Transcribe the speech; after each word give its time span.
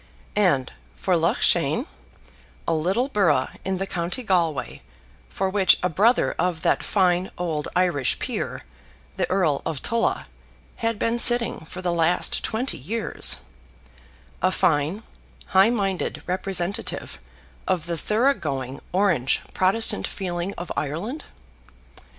And 0.35 0.73
for 0.95 1.15
Loughshane, 1.15 1.85
a 2.67 2.73
little 2.73 3.07
borough 3.07 3.49
in 3.63 3.77
the 3.77 3.85
county 3.85 4.23
Galway, 4.23 4.81
for 5.29 5.47
which 5.47 5.77
a 5.83 5.89
brother 5.89 6.33
of 6.39 6.63
that 6.63 6.81
fine 6.81 7.29
old 7.37 7.67
Irish 7.75 8.17
peer, 8.17 8.63
the 9.17 9.29
Earl 9.29 9.61
of 9.63 9.83
Tulla, 9.83 10.25
had 10.77 10.97
been 10.97 11.19
sitting 11.19 11.65
for 11.65 11.83
the 11.83 11.93
last 11.93 12.43
twenty 12.43 12.79
years, 12.79 13.41
a 14.41 14.49
fine, 14.49 15.03
high 15.49 15.69
minded 15.69 16.23
representative 16.25 17.19
of 17.67 17.85
the 17.85 17.95
thorough 17.95 18.33
going 18.33 18.79
Orange 18.91 19.39
Protestant 19.53 20.07
feeling 20.07 20.51
of 20.57 20.71
Ireland! 20.75 21.25